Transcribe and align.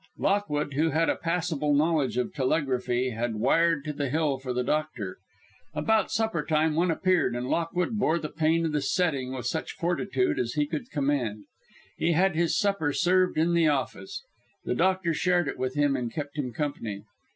Lockwood, 0.17 0.73
who 0.73 0.89
had 0.89 1.09
a 1.11 1.15
passable 1.15 1.75
knowledge 1.75 2.17
of 2.17 2.33
telegraphy, 2.33 3.11
had 3.11 3.35
wired 3.35 3.85
to 3.85 3.93
the 3.93 4.09
Hill 4.09 4.39
for 4.39 4.51
the 4.51 4.63
doctor. 4.63 5.19
About 5.75 6.09
suppertime 6.09 6.73
one 6.73 6.89
appeared, 6.89 7.35
and 7.35 7.47
Lockwood 7.47 7.99
bore 7.99 8.17
the 8.17 8.27
pain 8.29 8.65
of 8.65 8.71
the 8.71 8.81
setting 8.81 9.31
with 9.31 9.45
such 9.45 9.73
fortitude 9.73 10.39
as 10.39 10.53
he 10.53 10.65
could 10.65 10.89
command. 10.89 11.43
He 11.99 12.13
had 12.13 12.35
his 12.35 12.57
supper 12.57 12.93
served 12.93 13.37
in 13.37 13.53
the 13.53 13.67
office. 13.67 14.23
The 14.65 14.73
doctor 14.73 15.13
shared 15.13 15.47
it 15.47 15.59
with 15.59 15.75
him 15.75 15.95
and 15.95 16.11
kept 16.11 16.35
him 16.35 16.51
company. 16.51 17.03